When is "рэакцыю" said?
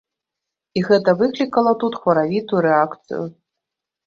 2.69-3.23